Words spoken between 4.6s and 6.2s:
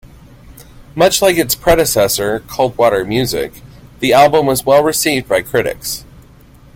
well received by critics.